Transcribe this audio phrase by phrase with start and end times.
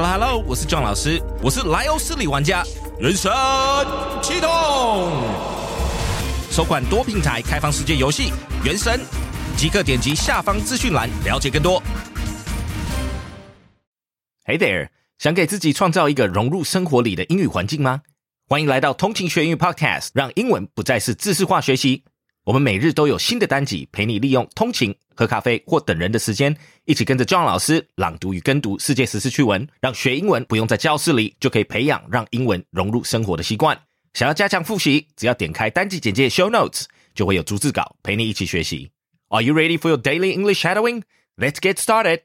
[0.00, 2.62] Hello Hello，我是 John 老师，我是莱欧斯里玩家，
[3.00, 3.32] 人生
[4.22, 4.48] 启动，
[6.52, 8.30] 首款多平台开放世界游戏
[8.64, 9.00] 《原神》，
[9.56, 11.82] 即刻点击下方资讯栏了解更多。
[14.44, 18.02] Hey there，想给自己创造一个融入生活里的英语环境吗？
[18.48, 22.04] 欢迎来到通勤学英语 Podcast，让英文不再是知识化学习。
[22.47, 26.53] 我们每日都有新的单集，陪你利用通勤、喝咖啡或等人的时间，
[26.83, 33.79] 一起跟着 John 老师朗读与跟读世界时事趣闻，让学英文不用在教室里就可以培养让英文融入生活的习惯。
[34.13, 36.83] 想要加强复习，只要点开单集简介 Show Notes，
[37.15, 38.91] 就会有逐字稿陪你一起学习。
[39.29, 41.03] Are you ready for your daily English shadowing?
[41.37, 42.19] Let's get started.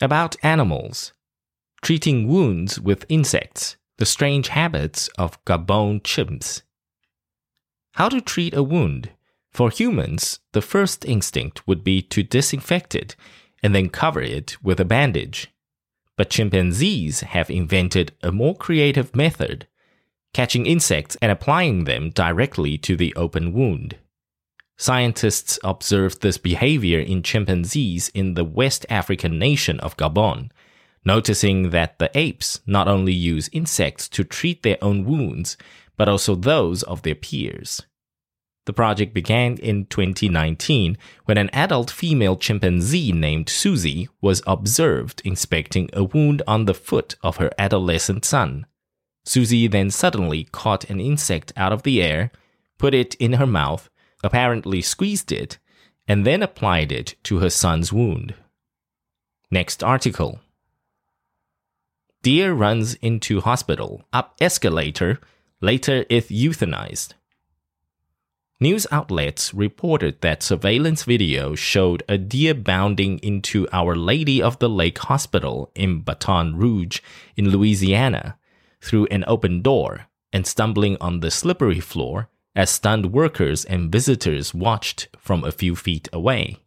[0.00, 1.08] About animals.
[1.83, 3.75] Treating wounds with insects.
[3.97, 6.61] The strange habits of Gabon chimps.
[7.95, 9.09] How to treat a wound.
[9.51, 13.17] For humans, the first instinct would be to disinfect it
[13.61, 15.53] and then cover it with a bandage.
[16.15, 19.67] But chimpanzees have invented a more creative method
[20.33, 23.97] catching insects and applying them directly to the open wound.
[24.77, 30.49] Scientists observed this behavior in chimpanzees in the West African nation of Gabon,
[31.05, 35.57] noticing that the apes not only use insects to treat their own wounds,
[35.97, 37.81] but also those of their peers.
[38.65, 45.89] The project began in 2019 when an adult female chimpanzee named Suzee was observed inspecting
[45.91, 48.65] a wound on the foot of her adolescent son.
[49.25, 52.31] Suzee then suddenly caught an insect out of the air,
[52.77, 53.89] put it in her mouth,
[54.23, 55.59] apparently squeezed it,
[56.07, 58.33] and then applied it to her son's wound.
[59.51, 60.39] Next article.
[62.23, 65.19] Deer runs into hospital, up escalator,
[65.59, 67.15] later is euthanized.
[68.61, 74.69] News outlets reported that surveillance video showed a deer bounding into Our Lady of the
[74.69, 77.01] Lake Hospital in Baton Rouge,
[77.35, 78.37] in Louisiana,
[78.79, 84.53] through an open door and stumbling on the slippery floor as stunned workers and visitors
[84.53, 86.59] watched from a few feet away.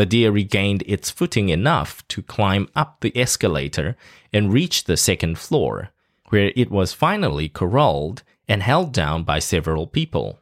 [0.00, 3.98] The deer regained its footing enough to climb up the escalator
[4.32, 5.90] and reach the second floor,
[6.30, 10.40] where it was finally corralled and held down by several people.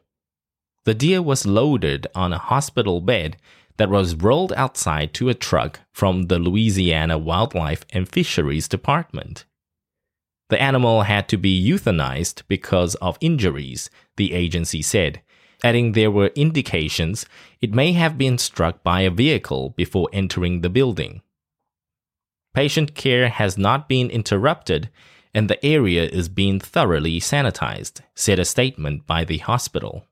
[0.85, 3.35] The deer was loaded on a hospital bed
[3.75, 9.43] that was rolled outside to a truck from the Louisiana Wildlife and Fisheries Department.
[10.47, 15.21] The animal had to be euthanized because of injuries, the agency said,
[15.62, 17.24] adding there were indications
[17.60, 21.20] it may have been struck by a vehicle before entering the building.
[22.52, 24.90] Patient care has not been interrupted
[25.32, 30.04] and the area is being thoroughly sanitized, said a statement by the hospital.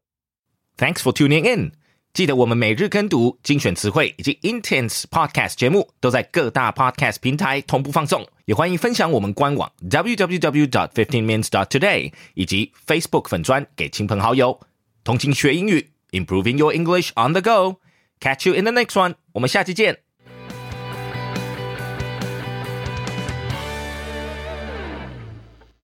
[0.77, 1.73] Thanks for tuning in.
[2.13, 14.61] 记得我们每日跟读、精选词汇以及 Intense Podcast 节目都在各大 Podcast 平台同步放送，也欢迎分享我们官网 www.fifteenminutes.today 以及 Facebook 粉专给亲朋好友。
[15.07, 19.15] 通勤学英语，Improving your English on the go。Catch you in the next one。
[19.33, 20.01] 我们下期见。